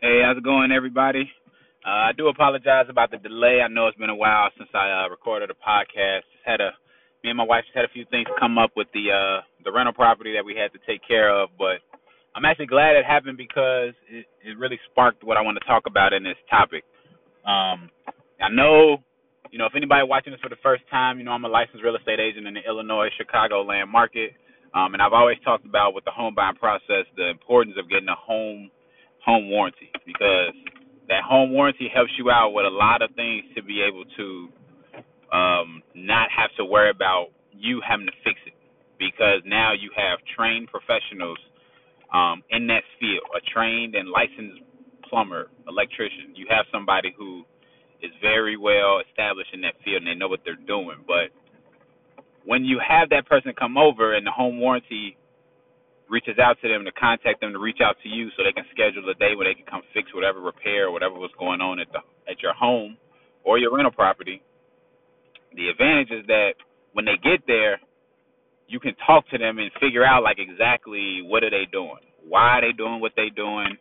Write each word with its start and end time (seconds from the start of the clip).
Hey, 0.00 0.22
how's 0.22 0.38
it 0.38 0.44
going, 0.44 0.70
everybody? 0.70 1.26
Uh, 1.82 2.06
I 2.06 2.12
do 2.16 2.28
apologize 2.28 2.86
about 2.88 3.10
the 3.10 3.18
delay. 3.18 3.58
I 3.58 3.66
know 3.66 3.88
it's 3.88 3.98
been 3.98 4.14
a 4.14 4.14
while 4.14 4.46
since 4.56 4.70
I 4.72 4.94
uh, 4.94 5.10
recorded 5.10 5.50
a 5.50 5.58
podcast. 5.58 6.22
Just 6.30 6.46
had 6.46 6.60
a 6.60 6.70
me 7.24 7.30
and 7.30 7.36
my 7.36 7.42
wife 7.42 7.64
just 7.66 7.74
had 7.74 7.84
a 7.84 7.90
few 7.90 8.06
things 8.06 8.30
come 8.38 8.58
up 8.58 8.70
with 8.76 8.86
the 8.94 9.10
uh, 9.10 9.42
the 9.64 9.72
rental 9.74 9.92
property 9.92 10.34
that 10.38 10.46
we 10.46 10.54
had 10.54 10.70
to 10.70 10.78
take 10.86 11.02
care 11.02 11.34
of, 11.34 11.50
but 11.58 11.82
I'm 12.36 12.44
actually 12.44 12.70
glad 12.70 12.94
it 12.94 13.10
happened 13.10 13.42
because 13.42 13.90
it, 14.06 14.30
it 14.46 14.54
really 14.54 14.78
sparked 14.86 15.24
what 15.26 15.36
I 15.36 15.42
want 15.42 15.58
to 15.58 15.66
talk 15.66 15.90
about 15.90 16.12
in 16.12 16.22
this 16.22 16.38
topic. 16.48 16.84
Um, 17.42 17.90
I 18.38 18.54
know, 18.54 19.02
you 19.50 19.58
know, 19.58 19.66
if 19.66 19.74
anybody 19.74 20.06
watching 20.06 20.30
this 20.30 20.40
for 20.40 20.48
the 20.48 20.62
first 20.62 20.86
time, 20.94 21.18
you 21.18 21.24
know, 21.26 21.34
I'm 21.34 21.44
a 21.44 21.50
licensed 21.50 21.82
real 21.82 21.98
estate 21.98 22.22
agent 22.22 22.46
in 22.46 22.54
the 22.54 22.62
Illinois 22.62 23.10
Chicagoland 23.18 23.90
market, 23.90 24.30
um, 24.78 24.94
and 24.94 25.02
I've 25.02 25.12
always 25.12 25.42
talked 25.42 25.66
about 25.66 25.90
with 25.90 26.04
the 26.06 26.14
home 26.14 26.38
buying 26.38 26.54
process 26.54 27.02
the 27.18 27.34
importance 27.34 27.74
of 27.74 27.90
getting 27.90 28.06
a 28.06 28.14
home 28.14 28.70
home 29.28 29.50
warranty 29.50 29.92
because 30.08 30.56
that 31.12 31.20
home 31.22 31.52
warranty 31.52 31.92
helps 31.92 32.12
you 32.16 32.30
out 32.32 32.56
with 32.56 32.64
a 32.64 32.72
lot 32.72 33.02
of 33.02 33.12
things 33.14 33.44
to 33.54 33.62
be 33.62 33.84
able 33.84 34.04
to 34.16 34.48
um, 35.36 35.82
not 35.94 36.32
have 36.32 36.48
to 36.56 36.64
worry 36.64 36.88
about 36.90 37.28
you 37.52 37.82
having 37.86 38.06
to 38.06 38.16
fix 38.24 38.40
it 38.48 38.54
because 38.98 39.44
now 39.44 39.74
you 39.76 39.92
have 39.92 40.18
trained 40.34 40.68
professionals 40.72 41.36
um, 42.14 42.42
in 42.48 42.66
that 42.68 42.84
field, 42.98 43.28
a 43.36 43.44
trained 43.52 43.94
and 43.94 44.08
licensed 44.08 44.64
plumber, 45.10 45.50
electrician. 45.68 46.32
You 46.34 46.46
have 46.48 46.64
somebody 46.72 47.12
who 47.18 47.44
is 48.02 48.12
very 48.22 48.56
well 48.56 49.02
established 49.04 49.52
in 49.52 49.60
that 49.60 49.76
field 49.84 50.04
and 50.04 50.08
they 50.08 50.16
know 50.16 50.28
what 50.28 50.40
they're 50.44 50.64
doing. 50.66 51.04
But 51.06 51.36
when 52.46 52.64
you 52.64 52.80
have 52.80 53.10
that 53.10 53.28
person 53.28 53.52
come 53.60 53.76
over 53.76 54.16
and 54.16 54.26
the 54.26 54.32
home 54.32 54.58
warranty 54.58 55.17
reaches 56.10 56.38
out 56.38 56.56
to 56.62 56.68
them 56.68 56.84
to 56.84 56.92
contact 56.92 57.40
them 57.40 57.52
to 57.52 57.58
reach 57.58 57.78
out 57.84 57.96
to 58.02 58.08
you 58.08 58.28
so 58.36 58.42
they 58.42 58.52
can 58.52 58.64
schedule 58.72 59.08
a 59.08 59.14
day 59.14 59.36
where 59.36 59.46
they 59.46 59.54
can 59.54 59.66
come 59.68 59.82
fix 59.94 60.12
whatever 60.14 60.40
repair 60.40 60.88
or 60.88 60.92
whatever 60.92 61.14
was 61.14 61.30
going 61.38 61.60
on 61.60 61.78
at 61.78 61.88
the 61.92 62.00
at 62.30 62.40
your 62.42 62.54
home 62.54 62.96
or 63.44 63.58
your 63.58 63.74
rental 63.74 63.92
property. 63.92 64.42
The 65.54 65.68
advantage 65.68 66.10
is 66.10 66.26
that 66.26 66.54
when 66.92 67.04
they 67.04 67.16
get 67.22 67.44
there, 67.46 67.80
you 68.68 68.80
can 68.80 68.94
talk 69.06 69.28
to 69.30 69.38
them 69.38 69.58
and 69.58 69.70
figure 69.80 70.04
out 70.04 70.22
like 70.22 70.38
exactly 70.38 71.20
what 71.24 71.44
are 71.44 71.50
they 71.50 71.64
doing, 71.70 72.04
why 72.26 72.58
are 72.58 72.62
they 72.62 72.72
doing 72.72 73.00
what 73.00 73.12
they're 73.16 73.30
doing, 73.32 73.76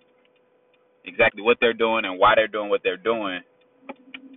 exactly 1.05 1.41
what 1.41 1.57
they're 1.59 1.75
doing 1.75 2.05
and 2.05 2.19
why 2.19 2.35
they're 2.35 2.47
doing 2.47 2.69
what 2.69 2.81
they're 2.83 2.97
doing, 2.99 3.39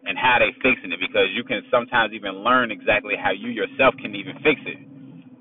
and 0.07 0.19
how 0.19 0.39
they 0.39 0.51
fixing 0.63 0.91
it. 0.91 0.99
Because 0.99 1.31
you 1.35 1.45
can 1.45 1.63
sometimes 1.71 2.13
even 2.15 2.43
learn 2.43 2.71
exactly 2.71 3.15
how 3.15 3.31
you 3.31 3.51
yourself 3.51 3.95
can 4.03 4.15
even 4.15 4.35
fix 4.43 4.61
it 4.67 4.79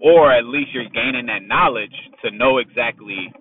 or 0.02 0.31
at 0.31 0.45
least 0.45 0.71
you're 0.73 0.89
gaining 0.89 1.27
that 1.27 1.43
knowledge 1.43 1.95
to 2.23 2.31
know 2.31 2.57
exactly 2.59 3.31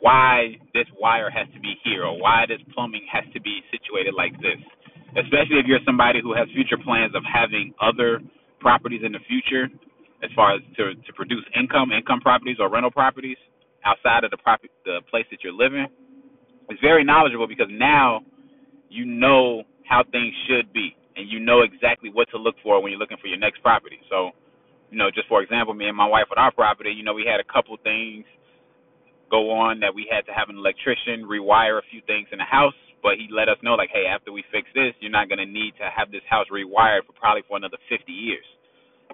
why 0.00 0.56
this 0.74 0.86
wire 0.98 1.30
has 1.30 1.46
to 1.54 1.60
be 1.60 1.74
here 1.84 2.04
or 2.04 2.18
why 2.18 2.44
this 2.48 2.60
plumbing 2.74 3.06
has 3.10 3.24
to 3.32 3.40
be 3.40 3.60
situated 3.70 4.14
like 4.16 4.34
this. 4.42 4.58
Especially 5.14 5.60
if 5.60 5.66
you're 5.66 5.82
somebody 5.86 6.20
who 6.22 6.34
has 6.34 6.48
future 6.54 6.78
plans 6.82 7.14
of 7.14 7.22
having 7.22 7.72
other 7.80 8.20
properties 8.60 9.02
in 9.04 9.12
the 9.12 9.22
future, 9.28 9.68
as 10.22 10.30
far 10.34 10.54
as 10.54 10.62
to, 10.76 10.94
to 10.94 11.12
produce 11.14 11.44
income, 11.58 11.92
income 11.92 12.20
properties 12.20 12.56
or 12.58 12.70
rental 12.70 12.90
properties 12.90 13.36
outside 13.84 14.24
of 14.24 14.30
the 14.30 14.38
property, 14.38 14.70
the 14.84 15.00
place 15.10 15.26
that 15.30 15.42
you're 15.42 15.52
living. 15.52 15.86
It's 16.70 16.80
very 16.80 17.04
knowledgeable 17.04 17.48
because 17.48 17.68
now 17.70 18.22
you 18.88 19.04
know 19.04 19.64
how 19.88 20.04
things 20.10 20.32
should 20.48 20.72
be 20.72 20.96
and 21.16 21.28
you 21.28 21.40
know 21.40 21.62
exactly 21.62 22.10
what 22.10 22.28
to 22.30 22.38
look 22.38 22.56
for 22.62 22.82
when 22.82 22.92
you're 22.92 23.00
looking 23.00 23.18
for 23.20 23.26
your 23.26 23.38
next 23.38 23.62
property. 23.62 23.98
So 24.10 24.30
you 24.92 24.98
know, 25.00 25.08
just 25.08 25.26
for 25.26 25.40
example, 25.40 25.72
me 25.72 25.88
and 25.88 25.96
my 25.96 26.06
wife 26.06 26.28
with 26.28 26.38
our 26.38 26.52
property, 26.52 26.92
you 26.92 27.02
know, 27.02 27.14
we 27.16 27.24
had 27.24 27.40
a 27.40 27.48
couple 27.48 27.74
things 27.80 28.28
go 29.32 29.48
on 29.48 29.80
that 29.80 29.96
we 29.96 30.04
had 30.12 30.28
to 30.28 30.32
have 30.36 30.52
an 30.52 30.60
electrician 30.60 31.24
rewire 31.24 31.80
a 31.80 31.86
few 31.88 32.04
things 32.04 32.28
in 32.30 32.36
the 32.36 32.44
house, 32.44 32.76
but 33.02 33.16
he 33.16 33.32
let 33.32 33.48
us 33.48 33.56
know 33.64 33.72
like, 33.72 33.88
hey, 33.88 34.04
after 34.04 34.30
we 34.30 34.44
fix 34.52 34.68
this, 34.76 34.92
you're 35.00 35.10
not 35.10 35.32
gonna 35.32 35.48
need 35.48 35.72
to 35.80 35.88
have 35.88 36.12
this 36.12 36.20
house 36.28 36.44
rewired 36.52 37.08
for 37.08 37.16
probably 37.16 37.40
for 37.48 37.56
another 37.56 37.80
50 37.88 38.12
years. 38.12 38.44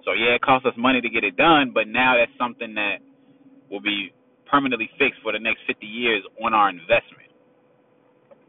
So 0.03 0.11
yeah, 0.11 0.35
it 0.35 0.43
cost 0.43 0.67
us 0.67 0.75
money 0.75 0.99
to 0.99 1.09
get 1.09 1.23
it 1.23 1.37
done, 1.39 1.71
but 1.73 1.87
now 1.87 2.19
that's 2.19 2.35
something 2.35 2.75
that 2.75 2.99
will 3.71 3.81
be 3.81 4.11
permanently 4.51 4.91
fixed 4.99 5.23
for 5.23 5.31
the 5.31 5.39
next 5.39 5.63
50 5.65 5.85
years 5.87 6.23
on 6.43 6.53
our 6.53 6.67
investment. 6.69 7.31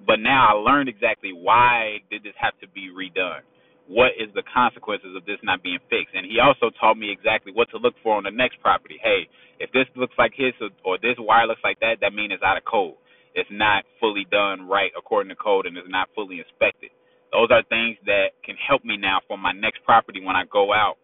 But 0.06 0.18
now 0.18 0.50
I 0.50 0.52
learned 0.58 0.88
exactly 0.88 1.30
why 1.32 2.02
did 2.10 2.24
this 2.24 2.34
have 2.42 2.58
to 2.60 2.68
be 2.68 2.90
redone 2.90 3.46
what 3.90 4.14
is 4.14 4.30
the 4.38 4.46
consequences 4.46 5.18
of 5.18 5.26
this 5.26 5.42
not 5.42 5.66
being 5.66 5.82
fixed. 5.90 6.14
And 6.14 6.22
he 6.22 6.38
also 6.38 6.70
taught 6.78 6.94
me 6.94 7.10
exactly 7.10 7.50
what 7.50 7.66
to 7.74 7.78
look 7.82 7.98
for 8.06 8.14
on 8.14 8.22
the 8.22 8.30
next 8.30 8.62
property. 8.62 9.02
Hey, 9.02 9.26
if 9.58 9.74
this 9.74 9.90
looks 9.98 10.14
like 10.14 10.30
his 10.38 10.54
or, 10.62 10.70
or 10.86 10.94
this 11.02 11.18
wire 11.18 11.50
looks 11.50 11.66
like 11.66 11.82
that, 11.82 11.98
that 12.00 12.14
means 12.14 12.30
it's 12.30 12.46
out 12.46 12.56
of 12.56 12.62
code. 12.70 12.94
It's 13.34 13.50
not 13.50 13.82
fully 13.98 14.30
done 14.30 14.70
right 14.70 14.94
according 14.96 15.34
to 15.34 15.36
code 15.36 15.66
and 15.66 15.74
it's 15.76 15.90
not 15.90 16.08
fully 16.14 16.38
inspected. 16.38 16.94
Those 17.34 17.50
are 17.50 17.66
things 17.66 17.98
that 18.06 18.38
can 18.46 18.54
help 18.62 18.86
me 18.86 18.96
now 18.96 19.26
for 19.26 19.38
my 19.38 19.50
next 19.50 19.82
property 19.82 20.22
when 20.22 20.38
I 20.38 20.46
go 20.46 20.70
out 20.72 20.94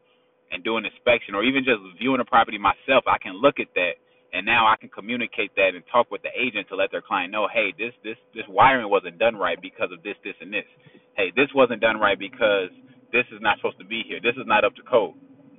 and 0.55 0.63
do 0.63 0.79
an 0.79 0.87
inspection 0.87 1.35
or 1.35 1.43
even 1.43 1.67
just 1.67 1.83
viewing 1.99 2.23
a 2.23 2.25
property 2.25 2.59
myself. 2.59 3.03
I 3.11 3.19
can 3.19 3.35
look 3.35 3.59
at 3.59 3.71
that 3.75 3.99
and 4.33 4.47
now 4.47 4.67
I 4.67 4.79
can 4.79 4.91
communicate 4.91 5.51
that 5.59 5.75
and 5.75 5.83
talk 5.91 6.11
with 6.11 6.23
the 6.23 6.31
agent 6.39 6.69
to 6.71 6.77
let 6.77 6.91
their 6.91 7.03
client 7.03 7.33
know, 7.33 7.49
hey, 7.51 7.75
this 7.79 7.95
this 8.05 8.19
this 8.35 8.47
wiring 8.47 8.91
wasn't 8.91 9.19
done 9.19 9.35
right 9.35 9.59
because 9.61 9.91
of 9.91 10.03
this, 10.03 10.15
this, 10.23 10.39
and 10.41 10.55
this 10.55 10.67
hey, 11.17 11.33
this 11.37 11.49
wasn't 11.55 11.81
done 11.83 11.99
right 11.99 12.19
because 12.19 12.71
this 13.13 13.25
is 13.33 13.41
not 13.41 13.59
supposed 13.59 13.79
to 13.81 13.87
be 13.87 14.03
here. 14.09 14.21
This 14.23 14.37
is 14.37 14.47
not 14.47 14.65
up 14.65 14.75
to 14.77 14.83
code. 14.83 15.15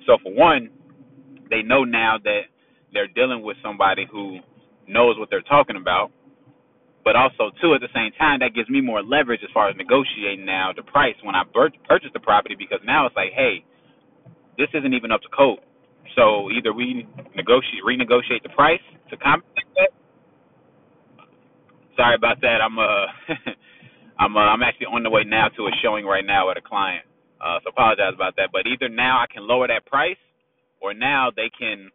So 0.07 0.17
for 0.23 0.33
one, 0.33 0.69
they 1.49 1.63
know 1.63 1.83
now 1.85 2.17
that 2.23 2.43
they're 2.93 3.07
dealing 3.09 3.43
with 3.43 3.57
somebody 3.63 4.07
who 4.11 4.39
knows 4.87 5.17
what 5.19 5.29
they're 5.31 5.41
talking 5.43 5.77
about. 5.77 6.11
But 7.05 7.15
also, 7.15 7.51
too, 7.61 7.73
at 7.75 7.81
the 7.81 7.89
same 7.95 8.11
time, 8.19 8.39
that 8.41 8.55
gives 8.55 8.69
me 8.69 8.81
more 8.81 9.03
leverage 9.03 9.41
as 9.43 9.49
far 9.53 9.69
as 9.69 9.75
negotiating 9.77 10.45
now 10.45 10.71
the 10.75 10.83
price 10.83 11.15
when 11.23 11.35
I 11.35 11.43
purchase 11.87 12.11
the 12.13 12.19
property 12.19 12.55
because 12.57 12.79
now 12.85 13.07
it's 13.07 13.15
like, 13.15 13.31
hey, 13.35 13.65
this 14.57 14.69
isn't 14.73 14.93
even 14.93 15.11
up 15.11 15.21
to 15.23 15.29
code. 15.35 15.59
So 16.15 16.51
either 16.51 16.73
we 16.73 17.07
negotiate, 17.35 17.83
renegotiate 17.87 18.43
the 18.43 18.49
price 18.55 18.81
to 19.11 19.17
compensate 19.17 19.69
that. 19.77 19.91
Sorry 21.97 22.15
about 22.15 22.41
that. 22.41 22.61
I'm 22.61 22.79
uh 22.79 23.07
I'm 24.19 24.35
uh, 24.35 24.39
I'm 24.39 24.63
actually 24.63 24.87
on 24.87 25.03
the 25.03 25.09
way 25.09 25.23
now 25.25 25.49
to 25.49 25.67
a 25.67 25.71
showing 25.83 26.05
right 26.05 26.25
now 26.25 26.49
at 26.51 26.57
a 26.57 26.61
client. 26.61 27.05
Uh, 27.41 27.59
so 27.63 27.69
apologize 27.69 28.13
about 28.15 28.35
that. 28.37 28.49
But 28.51 28.67
either 28.67 28.89
now 28.89 29.19
I 29.21 29.27
can 29.31 29.47
lower 29.47 29.67
that 29.67 29.85
price, 29.85 30.17
or 30.81 30.93
now 30.93 31.31
they 31.35 31.49
can 31.57 31.91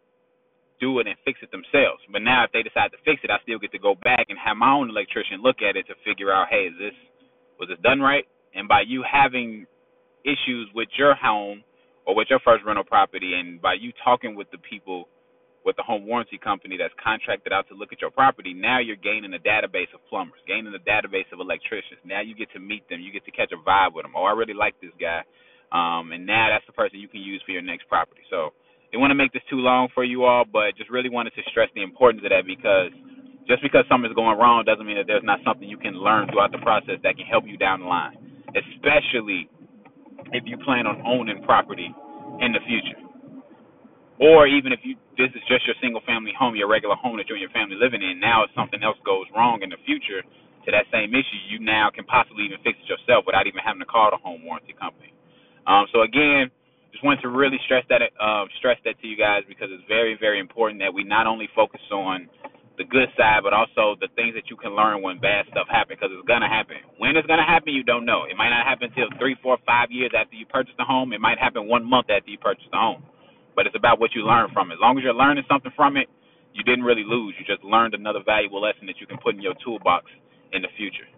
do 0.80 0.98
it 0.98 1.06
and 1.06 1.16
fix 1.24 1.38
it 1.42 1.50
themselves. 1.50 2.02
But 2.10 2.22
now 2.22 2.44
if 2.44 2.52
they 2.52 2.62
decide 2.62 2.90
to 2.92 2.98
fix 3.04 3.22
it, 3.22 3.30
I 3.30 3.38
still 3.42 3.58
get 3.58 3.72
to 3.72 3.78
go 3.78 3.94
back 3.94 4.26
and 4.28 4.38
have 4.38 4.56
my 4.56 4.72
own 4.72 4.90
electrician 4.90 5.42
look 5.42 5.62
at 5.62 5.76
it 5.76 5.86
to 5.86 5.94
figure 6.04 6.32
out, 6.32 6.48
hey, 6.50 6.70
is 6.70 6.74
this 6.78 6.96
was 7.58 7.68
this 7.68 7.78
done 7.82 8.00
right? 8.00 8.24
And 8.54 8.68
by 8.68 8.82
you 8.86 9.04
having 9.06 9.66
issues 10.24 10.68
with 10.74 10.88
your 10.98 11.14
home 11.14 11.62
or 12.06 12.14
with 12.14 12.28
your 12.30 12.40
first 12.44 12.64
rental 12.64 12.84
property, 12.84 13.34
and 13.38 13.62
by 13.62 13.74
you 13.74 13.92
talking 14.04 14.34
with 14.34 14.50
the 14.50 14.58
people 14.58 15.08
with 15.64 15.76
the 15.76 15.82
home 15.82 16.06
warranty 16.06 16.38
company 16.38 16.76
that's 16.78 16.94
contracted 17.02 17.52
out 17.52 17.68
to 17.68 17.74
look 17.74 17.92
at 17.92 18.00
your 18.00 18.10
property, 18.10 18.54
now 18.54 18.80
you're 18.80 19.00
gaining 19.00 19.34
a 19.34 19.42
database 19.42 19.90
of 19.94 20.02
plumbers, 20.08 20.40
gaining 20.46 20.74
a 20.74 20.82
database 20.82 21.30
of 21.32 21.40
electricians. 21.40 22.00
Now 22.04 22.20
you 22.20 22.34
get 22.34 22.52
to 22.52 22.60
meet 22.60 22.88
them, 22.88 23.00
you 23.00 23.12
get 23.12 23.24
to 23.26 23.32
catch 23.32 23.52
a 23.52 23.60
vibe 23.60 23.94
with 23.94 24.04
them. 24.04 24.14
Oh, 24.16 24.24
I 24.24 24.32
really 24.32 24.54
like 24.54 24.74
this 24.80 24.94
guy, 25.00 25.22
um, 25.72 26.12
and 26.12 26.26
now 26.26 26.48
that's 26.50 26.66
the 26.66 26.74
person 26.74 27.00
you 27.00 27.08
can 27.08 27.20
use 27.20 27.42
for 27.46 27.52
your 27.52 27.62
next 27.62 27.88
property. 27.88 28.22
So, 28.30 28.52
they 28.92 28.98
want 28.98 29.10
to 29.10 29.16
make 29.16 29.32
this 29.32 29.42
too 29.50 29.56
long 29.56 29.88
for 29.94 30.04
you 30.04 30.24
all, 30.24 30.44
but 30.44 30.76
just 30.76 30.90
really 30.90 31.10
wanted 31.10 31.34
to 31.34 31.42
stress 31.50 31.68
the 31.74 31.82
importance 31.82 32.22
of 32.24 32.30
that 32.30 32.46
because 32.46 32.92
just 33.48 33.62
because 33.62 33.84
something's 33.88 34.14
going 34.14 34.38
wrong 34.38 34.64
doesn't 34.64 34.86
mean 34.86 34.96
that 34.96 35.06
there's 35.08 35.24
not 35.24 35.40
something 35.44 35.68
you 35.68 35.78
can 35.78 35.94
learn 35.96 36.28
throughout 36.28 36.52
the 36.52 36.58
process 36.60 37.00
that 37.02 37.16
can 37.16 37.26
help 37.26 37.44
you 37.46 37.56
down 37.56 37.80
the 37.80 37.86
line, 37.86 38.16
especially 38.52 39.48
if 40.32 40.44
you 40.46 40.58
plan 40.64 40.86
on 40.86 41.02
owning 41.06 41.42
property 41.44 41.90
in 42.40 42.52
the 42.52 42.60
future 42.68 43.00
or 44.22 44.46
even 44.46 44.70
if 44.70 44.78
you 44.86 44.94
this 45.18 45.34
is 45.34 45.42
just 45.50 45.66
your 45.66 45.74
single 45.82 46.00
family 46.06 46.30
home, 46.38 46.54
your 46.54 46.70
regular 46.70 46.94
home 46.94 47.18
that 47.18 47.26
you 47.26 47.34
and 47.34 47.42
your 47.42 47.50
family 47.50 47.74
living 47.74 48.00
in. 48.00 48.22
Now, 48.22 48.46
if 48.46 48.54
something 48.54 48.78
else 48.80 48.96
goes 49.02 49.26
wrong 49.34 49.60
in 49.66 49.70
the 49.74 49.82
future 49.82 50.22
to 50.22 50.68
that 50.70 50.86
same 50.94 51.10
issue, 51.10 51.40
you 51.50 51.58
now 51.58 51.90
can 51.90 52.06
possibly 52.06 52.46
even 52.46 52.62
fix 52.62 52.78
it 52.78 52.86
yourself 52.86 53.26
without 53.26 53.50
even 53.50 53.58
having 53.60 53.82
to 53.82 53.90
call 53.90 54.14
the 54.14 54.22
home 54.22 54.46
warranty 54.46 54.78
company. 54.78 55.10
Um, 55.66 55.90
so 55.90 56.06
again, 56.06 56.54
just 56.94 57.02
wanted 57.02 57.26
to 57.26 57.34
really 57.34 57.58
stress 57.66 57.82
that 57.90 58.00
uh, 58.22 58.46
stress 58.62 58.78
that 58.86 58.94
to 59.02 59.06
you 59.10 59.18
guys 59.18 59.42
because 59.50 59.68
it's 59.74 59.84
very 59.90 60.14
very 60.14 60.38
important 60.38 60.78
that 60.78 60.94
we 60.94 61.02
not 61.02 61.26
only 61.26 61.50
focus 61.58 61.82
on 61.90 62.30
the 62.78 62.86
good 62.88 63.10
side, 63.18 63.44
but 63.44 63.52
also 63.52 64.00
the 64.00 64.08
things 64.16 64.32
that 64.32 64.48
you 64.48 64.56
can 64.56 64.72
learn 64.72 65.02
when 65.02 65.20
bad 65.20 65.44
stuff 65.52 65.68
happens 65.68 65.98
because 66.00 66.14
it's 66.14 66.26
gonna 66.30 66.48
happen. 66.48 66.78
When 66.96 67.18
it's 67.18 67.26
gonna 67.26 67.44
happen, 67.44 67.74
you 67.74 67.82
don't 67.84 68.06
know. 68.06 68.24
It 68.30 68.38
might 68.38 68.48
not 68.54 68.64
happen 68.64 68.88
until 68.94 69.10
three, 69.18 69.36
four, 69.42 69.58
five 69.66 69.90
years 69.92 70.14
after 70.16 70.38
you 70.38 70.46
purchase 70.46 70.72
the 70.78 70.86
home. 70.86 71.12
It 71.12 71.20
might 71.20 71.38
happen 71.38 71.68
one 71.68 71.84
month 71.84 72.08
after 72.08 72.30
you 72.30 72.38
purchase 72.38 72.70
the 72.70 72.78
home 72.78 73.02
but 73.56 73.66
it's 73.66 73.76
about 73.76 74.00
what 74.00 74.14
you 74.14 74.24
learn 74.26 74.48
from 74.52 74.70
it. 74.70 74.74
As 74.74 74.80
long 74.80 74.98
as 74.98 75.04
you're 75.04 75.14
learning 75.14 75.44
something 75.48 75.72
from 75.76 75.96
it, 75.96 76.08
you 76.54 76.62
didn't 76.64 76.84
really 76.84 77.04
lose. 77.04 77.34
You 77.38 77.44
just 77.46 77.64
learned 77.64 77.94
another 77.94 78.20
valuable 78.24 78.60
lesson 78.60 78.86
that 78.86 79.00
you 79.00 79.06
can 79.06 79.18
put 79.18 79.34
in 79.34 79.42
your 79.42 79.54
toolbox 79.64 80.06
in 80.52 80.62
the 80.62 80.68
future. 80.76 81.08